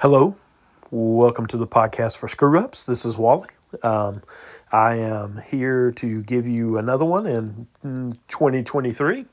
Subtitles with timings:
[0.00, 0.36] Hello,
[0.90, 2.84] welcome to the podcast for Screw Ups.
[2.84, 3.48] This is Wally.
[3.82, 4.20] Um,
[4.70, 7.66] I am here to give you another one in
[8.28, 9.24] 2023.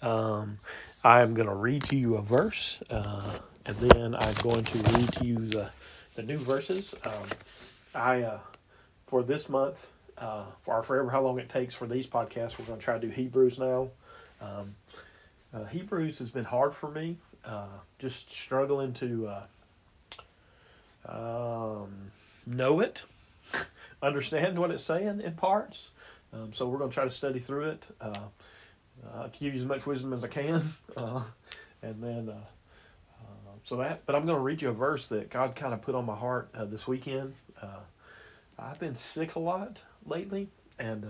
[0.00, 0.58] Um,
[1.02, 4.78] I am going to read to you a verse, uh, and then I'm going to
[4.78, 5.70] read to you the,
[6.14, 6.94] the new verses.
[7.02, 7.28] Um,
[7.92, 8.38] I uh,
[9.08, 12.78] for this month, uh, for forever how long it takes for these podcasts, we're going
[12.78, 13.88] to try to do Hebrews now.
[14.40, 14.76] Um,
[15.52, 17.66] uh, Hebrews has been hard for me, uh,
[17.98, 19.42] just struggling to uh,
[21.06, 22.12] um,
[22.46, 23.04] know it,
[24.02, 25.90] understand what it's saying in parts.
[26.32, 29.86] Um, so we're going to try to study through it, uh, give you as much
[29.86, 31.22] wisdom as I can, uh,
[31.82, 32.32] and then uh,
[33.20, 34.06] uh, so that.
[34.06, 36.16] But I'm going to read you a verse that God kind of put on my
[36.16, 37.34] heart uh, this weekend.
[38.58, 41.04] I've been sick a lot lately, and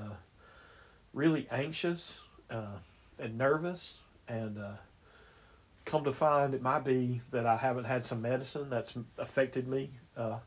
[1.13, 4.59] really anxious and nervous, and
[5.85, 9.91] come to find it might be that I haven't had some medicine that's affected me
[10.17, 10.39] uh,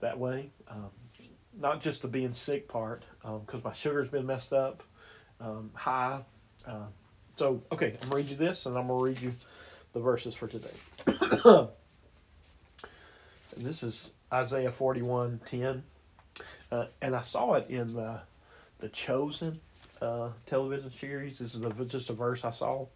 [0.00, 0.50] that way.
[0.68, 0.90] Um,
[1.58, 4.82] not just the being sick part, because um, my sugar's been messed up,
[5.40, 6.20] um, high.
[6.66, 6.86] Uh,
[7.36, 9.34] so, okay, I'm going to read you this, and I'm going to read you
[9.92, 10.70] the verses for today.
[11.06, 11.68] and
[13.56, 15.82] this is Isaiah 41 10.
[16.70, 18.20] Uh, and I saw it in the,
[18.78, 19.60] the Chosen
[20.00, 21.38] uh, television series.
[21.38, 22.86] This is just a verse I saw.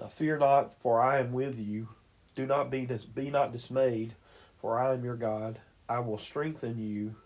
[0.00, 1.88] Uh, Fear not, for I am with you.
[2.34, 4.14] Do not be dis- be not dismayed,
[4.60, 5.58] for I am your God.
[5.88, 7.16] I will strengthen you.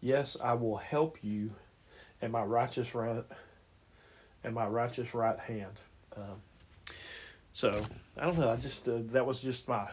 [0.00, 1.50] Yes, I will help you,
[2.22, 3.24] and my righteous right
[4.44, 5.80] and my righteous right hand.
[6.16, 6.40] Um,
[7.52, 7.72] so
[8.16, 8.50] I don't know.
[8.50, 9.88] I just uh, that was just my.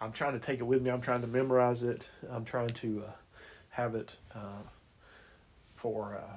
[0.00, 0.90] I'm trying to take it with me.
[0.90, 2.10] I'm trying to memorize it.
[2.30, 3.10] I'm trying to uh,
[3.70, 4.62] have it uh,
[5.74, 6.36] for uh,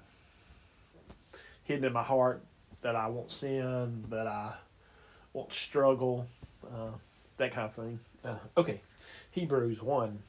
[1.63, 2.41] hidden in my heart
[2.81, 4.53] that I won't sin, that I
[5.33, 6.27] won't struggle,
[6.65, 6.91] uh,
[7.37, 7.99] that kind of thing.
[8.23, 8.81] Uh, okay,
[9.31, 10.19] Hebrews 1.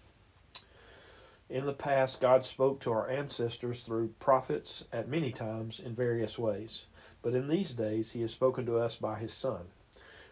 [1.50, 6.38] In the past, God spoke to our ancestors through prophets at many times in various
[6.38, 6.86] ways.
[7.20, 9.66] But in these days, He has spoken to us by His Son,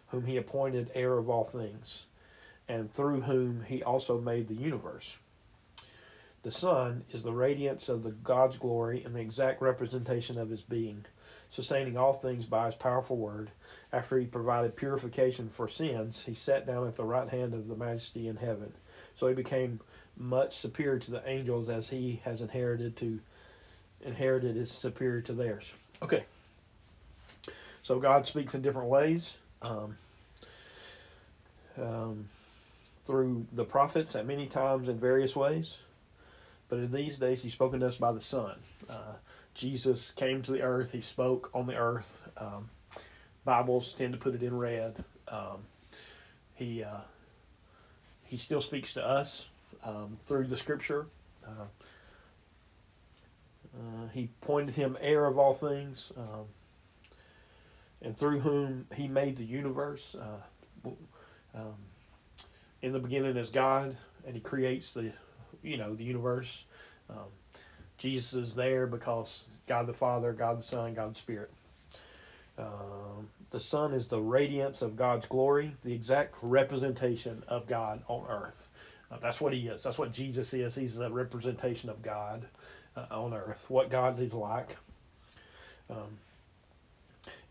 [0.07, 2.05] whom He appointed heir of all things,
[2.67, 5.17] and through whom He also made the universe.
[6.43, 10.61] The Son is the radiance of the God's glory and the exact representation of his
[10.61, 11.05] being,
[11.51, 13.51] sustaining all things by his powerful word.
[13.93, 17.75] After he provided purification for sins, he sat down at the right hand of the
[17.75, 18.73] majesty in heaven.
[19.15, 19.81] So he became
[20.17, 23.19] much superior to the angels as he has inherited to
[24.03, 25.71] inherited is superior to theirs.
[26.01, 26.23] Okay.
[27.83, 29.37] So God speaks in different ways.
[29.61, 29.97] Um,
[31.79, 32.29] um,
[33.05, 35.77] through the prophets at many times in various ways.
[36.69, 38.55] But in these days, he's spoken to us by the Son.
[38.89, 39.13] Uh,
[39.53, 40.91] Jesus came to the earth.
[40.91, 42.27] He spoke on the earth.
[42.37, 42.69] Um,
[43.43, 45.03] Bibles tend to put it in red.
[45.27, 45.63] Um,
[46.55, 47.01] he uh,
[48.23, 49.47] he still speaks to us
[49.83, 51.07] um, through the Scripture.
[51.45, 51.65] Uh,
[53.75, 56.45] uh he pointed him heir of all things, um,
[58.01, 60.15] and through whom he made the universe.
[60.15, 60.89] Uh,
[61.53, 61.75] um,
[62.81, 63.95] in the beginning is God,
[64.25, 65.11] and He creates the
[65.61, 66.65] you know the universe.
[68.01, 71.51] Jesus is there because God the Father, God the Son, God the Spirit.
[72.57, 78.25] Um, the Son is the radiance of God's glory, the exact representation of God on
[78.27, 78.67] earth.
[79.11, 79.83] Uh, that's what He is.
[79.83, 80.73] That's what Jesus is.
[80.73, 82.47] He's the representation of God
[82.97, 84.77] uh, on earth, what God is like.
[85.87, 86.17] Um,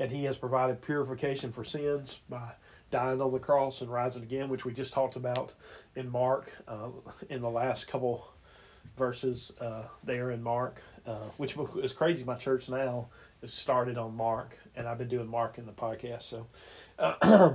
[0.01, 2.55] and He has provided purification for sins by
[2.91, 5.55] dying on the cross and rising again, which we just talked about
[5.95, 6.89] in Mark uh,
[7.29, 8.33] in the last couple
[8.97, 12.25] verses uh, there in Mark, uh, which is crazy.
[12.25, 13.09] My church now
[13.43, 16.23] is started on Mark, and I've been doing Mark in the podcast.
[16.23, 16.47] So,
[16.99, 17.15] uh,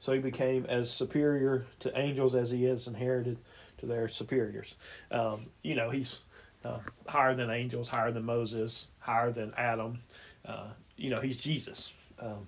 [0.00, 3.38] so he became as superior to angels as he is inherited
[3.78, 4.74] to their superiors.
[5.10, 6.18] Um, you know, he's
[6.64, 10.00] uh, higher than angels, higher than Moses, higher than Adam.
[10.44, 11.92] Uh, you know, he's Jesus.
[12.18, 12.46] Um,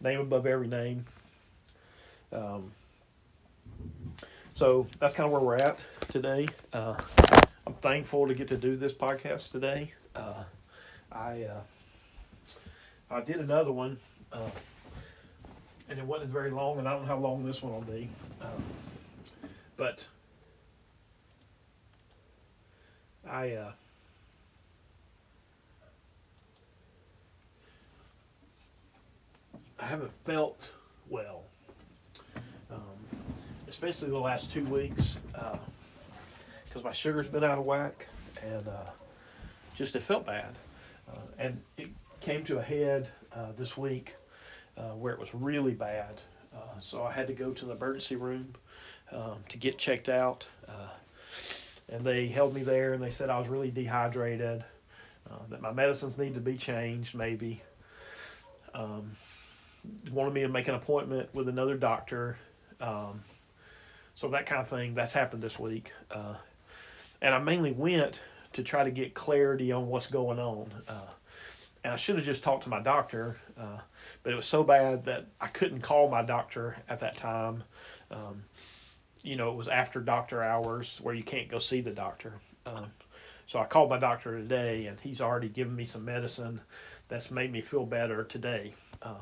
[0.00, 1.04] name above every name.
[2.32, 2.72] Um,
[4.56, 6.46] so that's kind of where we're at today.
[6.72, 6.94] Uh,
[7.66, 9.92] I'm thankful to get to do this podcast today.
[10.14, 10.44] Uh,
[11.12, 11.60] I uh,
[13.10, 13.98] I did another one,
[14.32, 14.48] uh,
[15.90, 18.08] and it wasn't very long, and I don't know how long this one will be.
[18.40, 18.62] Um,
[19.76, 20.06] but
[23.28, 23.72] I uh,
[29.78, 30.70] I haven't felt
[31.10, 31.44] well,
[33.68, 38.06] especially the last two weeks, because uh, my sugar's been out of whack,
[38.42, 38.90] and uh,
[39.74, 40.54] just it felt bad,
[41.10, 41.88] uh, and it
[42.20, 44.16] came to a head uh, this week
[44.76, 46.20] uh, where it was really bad.
[46.80, 48.54] So I had to go to the emergency room
[49.12, 50.46] um, to get checked out.
[51.88, 54.64] And they held me there and they said I was really dehydrated,
[55.50, 57.62] that my medicines need to be changed, maybe.
[58.74, 59.12] Um,
[60.10, 62.36] wanted me to make an appointment with another doctor.
[62.80, 63.22] Um,
[64.16, 65.92] so that kind of thing, that's happened this week.
[66.10, 66.34] Uh,
[67.20, 68.20] and I mainly went
[68.54, 70.72] to try to get clarity on what's going on.
[70.88, 71.06] Uh,
[71.84, 73.78] and I should have just talked to my doctor, uh,
[74.22, 77.62] but it was so bad that I couldn't call my doctor at that time.
[78.10, 78.44] Um,
[79.22, 82.34] you know, it was after doctor hours where you can't go see the doctor.
[82.64, 82.86] Um,
[83.46, 86.60] so I called my doctor today, and he's already given me some medicine
[87.08, 88.74] that's made me feel better today.
[89.02, 89.16] Um,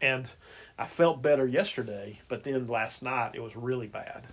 [0.00, 0.30] and
[0.78, 4.26] I felt better yesterday, but then last night it was really bad.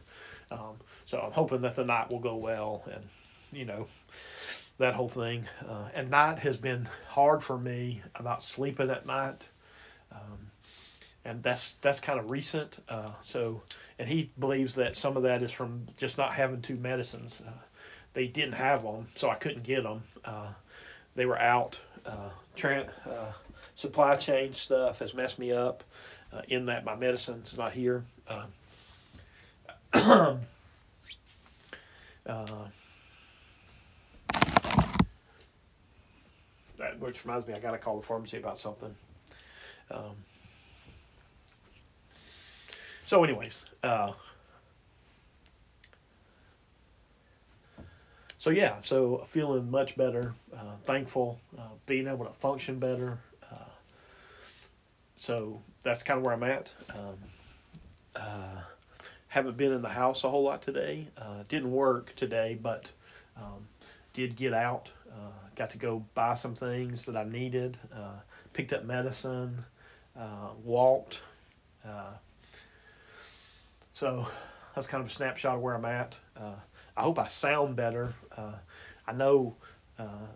[0.51, 3.03] Um, so I'm hoping that the night will go well, and
[3.51, 3.87] you know,
[4.77, 5.47] that whole thing.
[5.67, 9.49] Uh, and night has been hard for me about sleeping at night.
[10.11, 10.51] Um,
[11.25, 12.79] and that's that's kind of recent.
[12.89, 13.61] Uh, so,
[13.97, 17.41] and he believes that some of that is from just not having two medicines.
[17.45, 17.51] Uh,
[18.13, 20.03] they didn't have them, so I couldn't get them.
[20.23, 20.49] Uh,
[21.15, 21.79] they were out.
[22.05, 23.31] Uh, Trent, uh,
[23.75, 25.83] supply chain stuff has messed me up.
[26.31, 28.05] Uh, in that my medicine is not here.
[32.25, 32.45] Uh,
[36.77, 38.95] that, which reminds me, I got to call the pharmacy about something.
[39.91, 40.15] Um,
[43.05, 44.13] so, anyways, uh,
[48.37, 53.19] so yeah, so feeling much better, uh, thankful, uh, being able to function better.
[55.23, 56.73] Uh, so that's kind of where I'm at.
[56.95, 57.17] Um,
[58.15, 58.61] uh,
[59.27, 61.07] haven't been in the house a whole lot today.
[61.17, 62.91] Uh, didn't work today, but
[63.37, 63.67] um,
[64.13, 64.91] did get out.
[65.55, 67.77] got to go buy some things that I needed.
[68.53, 69.59] picked up medicine.
[70.63, 71.21] walked.
[73.93, 74.27] So
[74.75, 76.17] that's kind of a snapshot of where I'm at.
[76.35, 76.55] Uh,
[76.97, 78.13] I hope I sound better.
[78.35, 78.53] Uh,
[79.07, 79.55] I know
[79.99, 80.27] uh,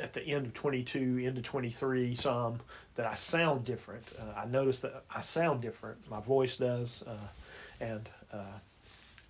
[0.00, 2.60] at the end of 22, into 23, some
[2.94, 4.04] that I sound different.
[4.18, 6.08] Uh, I notice that I sound different.
[6.10, 7.28] My voice does, uh,
[7.80, 8.58] and uh,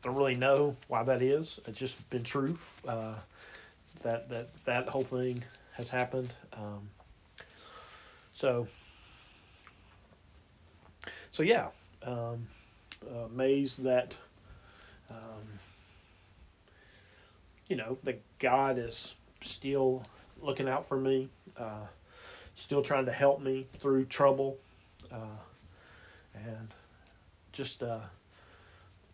[0.03, 1.61] don't really know why that is.
[1.67, 2.59] It's just been true.
[2.85, 5.43] that that that whole thing
[5.75, 6.33] has happened.
[6.53, 6.91] Um,
[8.33, 8.69] so
[11.31, 11.69] so yeah.
[12.05, 12.49] Um,
[13.11, 14.19] uh, amazed that,
[15.11, 15.59] um,
[17.69, 20.05] you know, that God is still
[20.43, 21.87] looking out for me, uh,
[22.55, 24.59] still trying to help me through trouble,
[25.11, 25.39] uh,
[26.35, 26.75] and
[27.53, 28.01] just uh,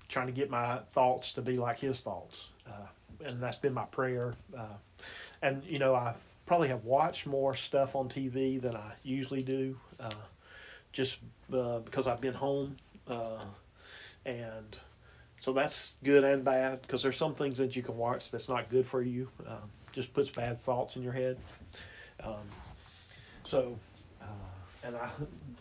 [0.08, 2.48] trying to get my thoughts to be like His thoughts.
[2.66, 4.34] Uh, and that's been my prayer.
[4.56, 4.76] Uh,
[5.42, 6.14] and, you know, I
[6.46, 9.76] probably have watched more stuff on TV than I usually do,
[10.92, 11.18] just
[11.50, 12.76] because I've been home
[14.28, 14.76] and
[15.40, 18.68] so that's good and bad because there's some things that you can watch that's not
[18.68, 19.28] good for you.
[19.46, 21.38] Um, just puts bad thoughts in your head.
[22.22, 22.34] Um,
[23.44, 23.78] so,
[24.20, 24.24] uh,
[24.84, 25.08] and I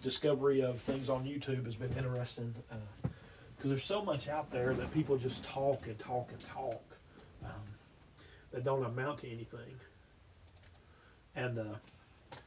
[0.03, 4.73] discovery of things on YouTube has been interesting because uh, there's so much out there
[4.73, 6.83] that people just talk and talk and talk
[7.43, 7.51] um,
[8.51, 9.75] that don't amount to anything.
[11.35, 11.75] And uh,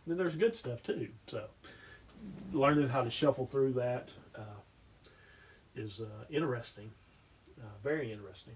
[0.06, 1.08] then there's good stuff too.
[1.26, 1.44] So,
[2.52, 4.10] learning how to shuffle through that.
[4.34, 4.42] Uh,
[5.76, 6.90] is uh, interesting,
[7.60, 8.54] uh, very interesting.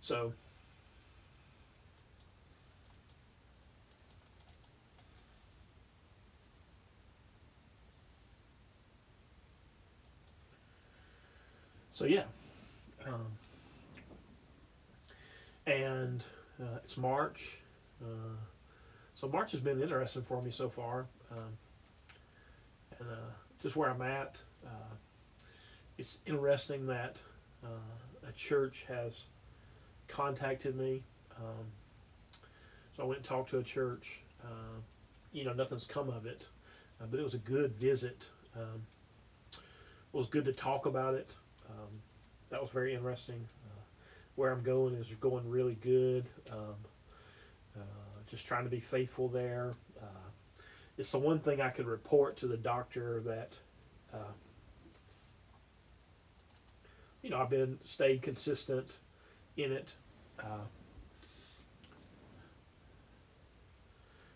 [0.00, 0.32] So,
[11.96, 12.24] so yeah,
[13.06, 13.24] um,
[15.66, 16.22] and
[16.60, 17.56] uh, it's March.
[18.02, 18.36] Uh,
[19.14, 21.56] so March has been interesting for me so far, um,
[22.98, 23.30] and uh,
[23.62, 24.36] just where I'm at.
[24.62, 24.94] Uh,
[25.96, 27.22] it's interesting that
[27.64, 29.22] uh, a church has
[30.06, 31.02] contacted me.
[31.38, 31.64] Um,
[32.94, 34.20] so I went and talked to a church.
[34.44, 34.80] Uh,
[35.32, 36.46] you know, nothing's come of it,
[37.00, 38.28] uh, but it was a good visit.
[38.54, 38.82] Um,
[39.54, 39.58] it
[40.12, 41.34] was good to talk about it.
[41.68, 42.00] Um,
[42.50, 43.46] that was very interesting.
[43.66, 43.80] Uh,
[44.34, 46.26] where I'm going is going really good.
[46.50, 46.76] Um,
[47.76, 49.72] uh, just trying to be faithful there.
[50.98, 53.52] it's the one thing I could report to the doctor that
[54.12, 54.32] uh,
[57.26, 58.98] you know, I've been stayed consistent
[59.56, 59.94] in it.
[60.38, 60.66] Uh,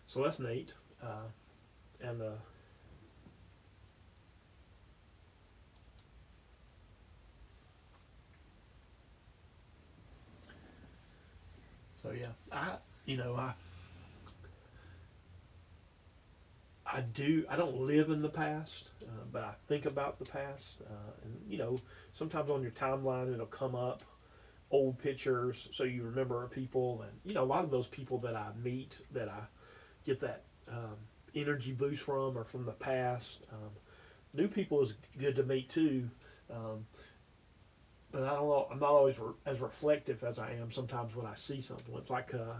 [0.07, 0.73] so that's neat.
[1.01, 1.29] Uh,
[2.01, 2.21] and
[12.01, 13.53] so yeah, I you know I
[16.85, 17.45] I do.
[17.49, 20.81] I don't live in the past, uh, but I think about the past.
[20.81, 21.77] Uh, and you know,
[22.13, 24.01] sometimes on your timeline it'll come up
[24.71, 28.35] old pictures, so you remember people, and you know, a lot of those people that
[28.35, 29.41] I meet that I
[30.05, 30.97] get that um,
[31.35, 33.39] energy boost from are from the past.
[33.51, 33.69] Um,
[34.33, 36.09] new people is good to meet too,
[36.49, 36.85] um,
[38.11, 38.67] but I don't know.
[38.71, 41.95] I'm not always re- as reflective as I am sometimes when I see something.
[41.95, 42.55] It's like uh,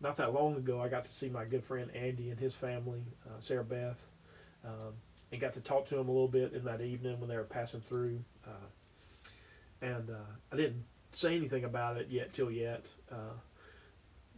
[0.00, 3.02] not that long ago, I got to see my good friend Andy and his family,
[3.26, 4.06] uh, Sarah Beth,
[4.64, 4.94] um,
[5.32, 7.44] and got to talk to him a little bit in that evening when they were
[7.44, 8.22] passing through.
[8.46, 8.68] Uh,
[9.82, 13.36] and uh, I didn't say anything about it yet till yet, uh,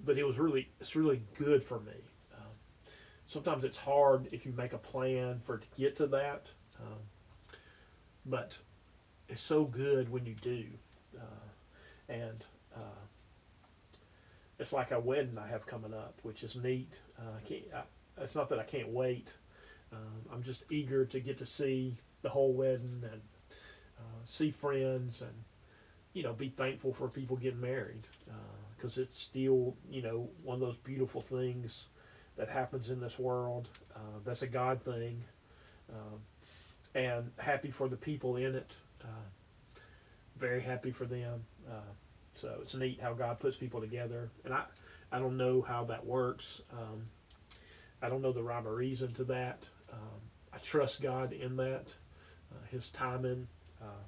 [0.05, 1.93] but it was really it's really good for me.
[2.35, 2.93] Um,
[3.27, 6.49] sometimes it's hard if you make a plan for to get to that,
[6.81, 6.99] um,
[8.25, 8.59] but
[9.31, 10.65] it's so good when you do,
[11.17, 12.45] uh, and
[12.75, 13.01] uh,
[14.59, 16.99] it's like a wedding I have coming up, which is neat.
[17.19, 17.63] Uh, I can't.
[17.75, 17.83] I,
[18.23, 19.33] it's not that I can't wait.
[19.93, 23.21] Um, I'm just eager to get to see the whole wedding and
[23.99, 25.33] uh, see friends and
[26.13, 28.07] you know be thankful for people getting married
[28.77, 31.87] because it's still you know one of those beautiful things
[32.37, 33.69] that happens in this world.
[33.95, 35.23] Uh, that's a God thing,
[35.93, 36.21] um,
[36.95, 38.75] and happy for the people in it.
[39.03, 39.81] Uh,
[40.37, 41.45] very happy for them.
[41.71, 41.93] Uh,
[42.35, 44.65] so it's neat how God puts people together, and I
[45.13, 46.63] I don't know how that works.
[46.73, 47.07] Um,
[48.03, 49.69] I don't know the rhyme or reason to that.
[49.93, 50.21] Um,
[50.53, 51.95] I trust God in that,
[52.53, 53.49] uh, His timing.
[53.81, 54.07] Uh,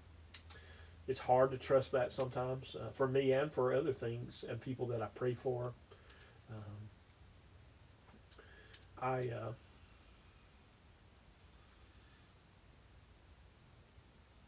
[1.06, 4.86] it's hard to trust that sometimes uh, for me and for other things and people
[4.86, 5.72] that I pray for.
[6.50, 6.88] Um,
[9.02, 9.30] I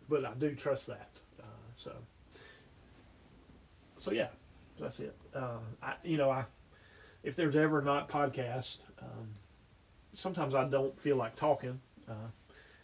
[0.09, 1.11] but I do trust that.
[1.43, 1.47] Uh,
[1.77, 1.93] so
[3.99, 4.29] so yeah,
[4.79, 5.17] that's it.
[5.35, 6.45] Uh, I you know I
[7.23, 9.29] if there's ever not podcast, um,
[10.13, 11.81] sometimes I don't feel like talking.
[12.09, 12.29] Uh,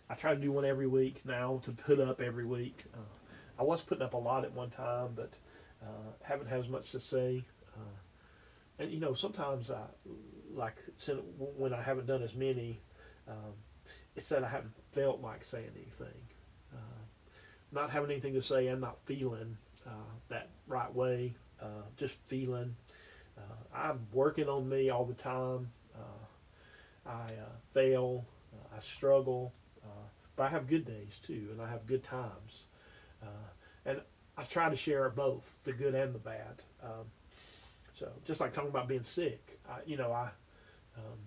[0.09, 2.85] I try to do one every week now to put up every week.
[2.95, 5.35] Uh, I was putting up a lot at one time, but
[5.83, 7.45] uh, haven't had as much to say.
[7.77, 9.83] Uh, and you know, sometimes I
[10.55, 10.77] like
[11.37, 12.81] when I haven't done as many,
[13.29, 13.53] um,
[14.17, 16.09] it's that I haven't felt like saying anything.
[17.73, 19.91] Uh, not having anything to say and not feeling uh,
[20.29, 21.35] that right way.
[21.61, 22.75] Uh, just feeling.
[23.37, 23.43] Uh,
[23.75, 25.71] I'm working on me all the time.
[27.07, 27.27] I
[27.73, 28.25] fail.
[28.77, 29.53] I struggle.
[30.37, 32.65] but I have good days too, and I have good times.
[33.85, 34.01] and
[34.37, 36.63] I try to share both, the good and the bad.
[36.83, 37.07] Um,
[37.95, 40.31] so just like talking about being sick, I, you know, I,
[40.97, 41.19] um,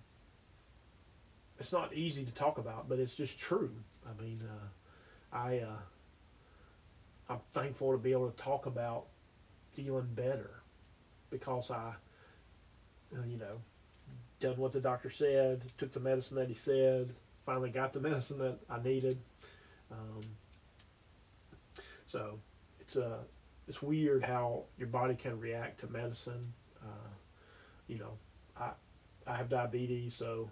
[1.58, 3.70] it's not easy to talk about, but it's just true.
[4.04, 5.76] I mean, uh, I, uh,
[7.28, 9.06] I'm thankful to be able to talk about
[9.72, 10.62] feeling better
[11.30, 11.94] because I,
[13.14, 13.60] uh, you know,
[14.40, 17.14] done what the doctor said, took the medicine that he said,
[17.44, 19.18] finally got the medicine that I needed.
[19.90, 20.20] Um,
[22.06, 22.38] so
[22.80, 23.22] it's uh,
[23.66, 26.52] it's weird how your body can react to medicine.
[26.82, 27.08] Uh,
[27.88, 28.18] you know,
[28.58, 28.70] I
[29.26, 30.50] I have diabetes, so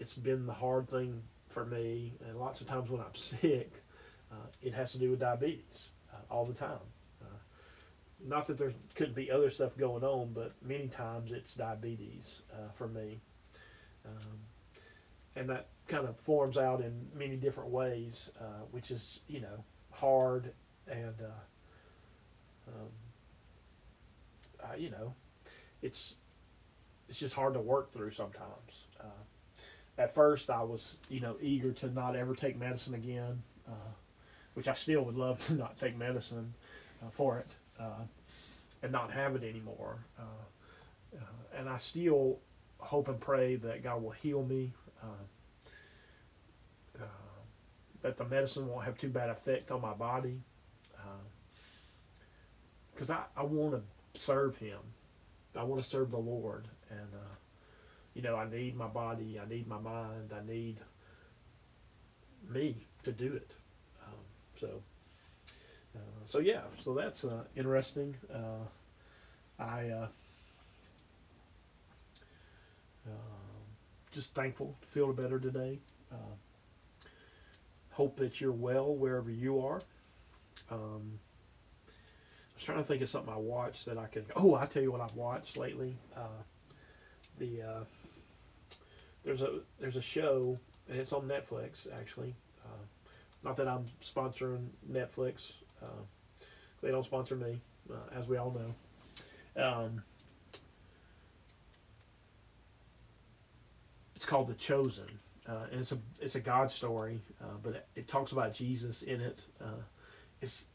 [0.00, 2.12] it's been the hard thing for me.
[2.26, 3.72] And lots of times when I'm sick,
[4.32, 6.78] uh, it has to do with diabetes uh, all the time.
[7.22, 7.38] Uh,
[8.26, 12.70] not that there couldn't be other stuff going on, but many times it's diabetes uh,
[12.74, 13.20] for me.
[14.06, 14.38] Um,
[15.36, 19.64] and that kind of forms out in many different ways, uh, which is, you know,
[19.92, 20.52] hard
[20.86, 21.44] and, uh,
[22.68, 22.90] um,
[24.76, 25.14] you know,
[25.82, 26.16] it's
[27.08, 28.86] it's just hard to work through sometimes.
[29.00, 29.22] Uh,
[29.96, 33.42] at first, I was, you know, eager to not ever take medicine again
[34.58, 36.52] which I still would love to not take medicine
[37.00, 37.46] uh, for it
[37.78, 38.02] uh,
[38.82, 39.98] and not have it anymore.
[40.18, 42.40] Uh, uh, and I still
[42.78, 44.72] hope and pray that God will heal me,
[48.02, 50.40] that the medicine won't have too bad effect on my body,
[52.92, 54.78] because I, I want to serve Him.
[55.56, 57.08] I want to serve the Lord, and
[58.14, 60.78] you know, I need my body, I need my mind, I need
[62.48, 63.54] me to do it.
[64.60, 64.82] So,
[65.94, 68.16] uh, so yeah, so that's uh, interesting.
[68.32, 68.66] Uh,
[69.58, 70.06] I uh,
[73.06, 73.12] um,
[74.12, 75.78] just thankful to feel better today.
[76.12, 76.36] Uh,
[77.90, 79.80] hope that you're well wherever you are.
[80.70, 81.18] Um,
[81.86, 84.26] I was trying to think of something I watched that I could.
[84.34, 85.96] Oh, I tell you what I've watched lately.
[86.16, 86.42] Uh,
[87.38, 87.62] the
[89.22, 92.34] there's a there's a show and it's on Netflix actually.
[93.44, 95.52] Not that I'm sponsoring Netflix.
[95.82, 96.02] Uh,
[96.82, 99.62] they don't sponsor me, uh, as we all know.
[99.62, 100.02] Um,
[104.14, 105.06] it's called The Chosen.
[105.48, 109.02] uh, and it's a it's a God story, uh, but it, it, talks about Jesus
[109.02, 109.44] in it.
[109.60, 109.82] Uh,
[110.42, 110.66] it's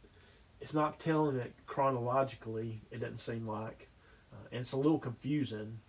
[0.59, 2.81] it's not telling it chronologically.
[2.91, 3.87] It doesn't seem like,
[4.31, 5.79] uh, and it's a little confusing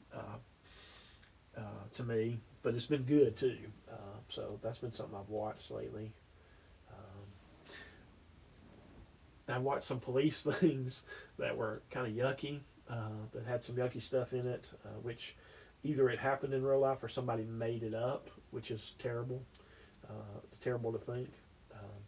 [1.95, 2.40] to me.
[2.62, 3.59] But it's been good too.
[4.28, 6.12] so that's been something I've watched lately.
[6.90, 7.75] Um,
[9.49, 11.03] I watched some police things
[11.39, 14.69] that were kind of yucky, that had some yucky stuff in it,
[15.03, 15.37] which
[15.83, 19.43] either it happened in real life or somebody made it up, which is terrible.
[20.09, 21.29] Uh, it's terrible to think.
[21.73, 22.03] Um,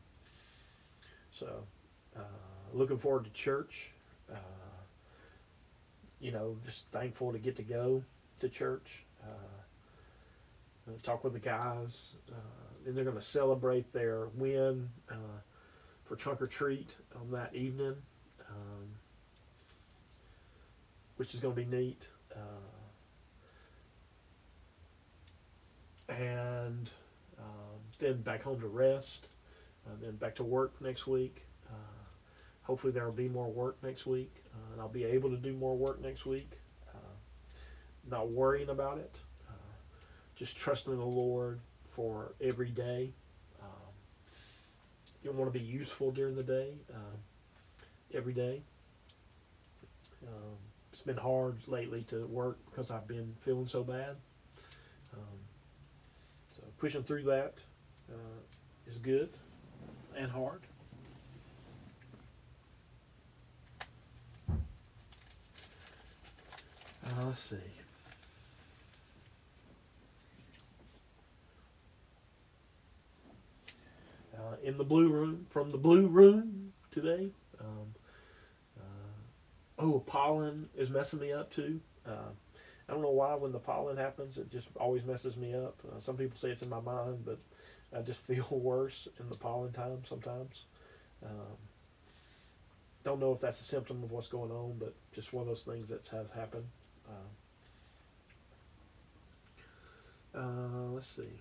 [1.31, 1.65] so,
[2.17, 2.21] uh,
[2.73, 3.93] looking forward to church.
[4.31, 4.37] Uh,
[6.21, 8.03] you know, just thankful to get to go
[8.41, 9.05] to church.
[9.23, 12.17] Uh, talk with the guys.
[12.29, 15.41] and uh, they're going to celebrate their win uh,
[16.07, 17.97] for Trunk or Treat on that evening,
[18.49, 18.89] um,
[21.17, 22.07] which is going to be neat.
[22.33, 22.39] Uh,
[26.09, 26.91] and
[27.39, 29.27] um, then back home to rest,
[29.87, 31.43] uh, then back to work next week.
[31.69, 31.73] Uh,
[32.63, 35.53] hopefully, there will be more work next week, uh, and I'll be able to do
[35.53, 36.51] more work next week.
[36.89, 36.99] Uh,
[38.09, 39.53] not worrying about it, uh,
[40.37, 41.59] just trusting the Lord
[41.89, 43.13] for every day.
[45.27, 47.19] You want to be useful during the day, um,
[48.15, 48.63] every day.
[50.25, 50.55] Um,
[50.93, 54.15] it's been hard lately to work because I've been feeling so bad.
[55.13, 55.39] Um,
[56.55, 57.55] so pushing through that
[58.09, 58.39] uh,
[58.87, 59.31] is good
[60.17, 60.61] and hard.
[64.49, 64.55] Uh,
[67.25, 67.57] let's see.
[74.37, 77.31] Uh, in the blue room, from the blue room today.
[77.59, 77.95] Um,
[78.79, 78.83] uh,
[79.79, 81.81] oh, pollen is messing me up too.
[82.07, 82.31] Uh,
[82.89, 85.77] I don't know why when the pollen happens, it just always messes me up.
[85.89, 87.39] Uh, some people say it's in my mind, but
[87.97, 90.65] I just feel worse in the pollen time sometimes.
[91.25, 91.57] Um,
[93.05, 95.63] don't know if that's a symptom of what's going on, but just one of those
[95.63, 96.67] things that has happened.
[100.35, 101.41] Uh, uh, let's see.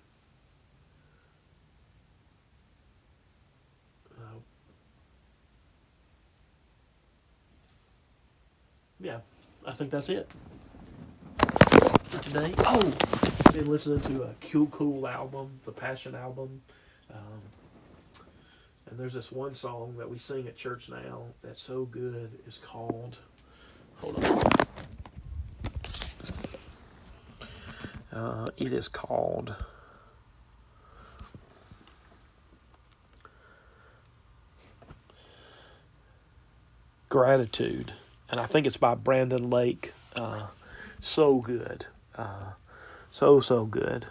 [4.17, 4.39] Uh,
[8.99, 9.19] yeah,
[9.65, 10.29] I think that's it
[12.25, 12.53] today.
[12.59, 12.93] Oh,
[13.53, 16.61] been listening to a Cool Cool album, the Passion album.
[17.13, 17.41] Um,
[18.89, 22.39] and there's this one song that we sing at church now that's so good.
[22.45, 23.19] It's called.
[23.97, 24.41] Hold on.
[28.11, 29.55] Uh, it is called.
[37.15, 37.93] Gratitude.
[38.29, 39.93] And I think it's by Brandon Lake.
[40.17, 40.47] Uh,
[40.99, 41.85] so good.
[42.17, 42.51] Uh,
[43.09, 44.07] so, so good.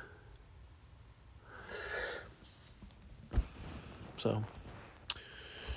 [4.17, 4.43] So,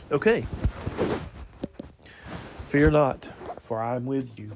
[0.09, 0.45] okay.
[2.69, 3.29] Fear not,
[3.63, 4.53] for I am with you.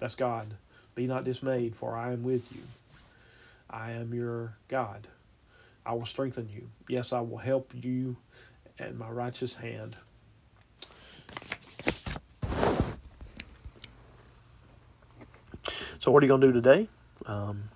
[0.00, 0.54] That's God.
[0.96, 2.62] Be not dismayed, for I am with you.
[3.70, 5.06] I am your God.
[5.86, 6.68] I will strengthen you.
[6.88, 8.16] Yes, I will help you
[8.76, 9.94] at my righteous hand.
[16.02, 16.88] So, what are you going to do today
[17.26, 17.68] um,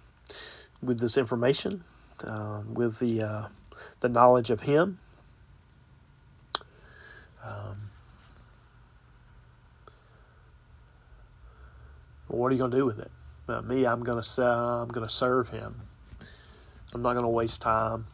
[0.83, 1.85] with this information,
[2.25, 3.47] uh, with the uh,
[4.01, 4.99] the knowledge of Him?
[7.45, 7.91] Um,
[12.27, 13.13] what are you going to do with it?
[13.49, 15.83] Uh, me, I'm going to I'm going to serve Him.
[16.93, 18.09] I'm not going to waste time.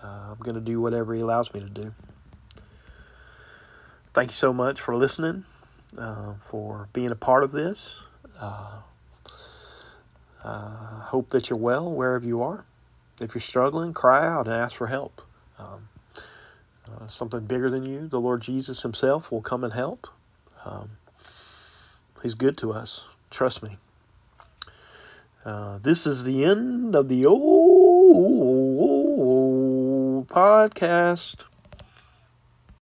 [0.00, 1.94] Uh, I'm going to do whatever He allows me to do.
[4.14, 5.46] Thank you so much for listening,
[5.98, 8.02] uh, for being a part of this.
[8.38, 8.82] Uh,
[10.44, 12.64] uh, hope that you're well wherever you are.
[13.20, 15.22] If you're struggling, cry out and ask for help.
[15.58, 15.88] Um,
[16.86, 20.06] uh, something bigger than you, the Lord Jesus Himself will come and help.
[20.64, 20.92] Um,
[22.22, 23.06] he's good to us.
[23.30, 23.78] Trust me.
[25.44, 27.48] Uh, this is the end of the old
[30.28, 31.44] podcast.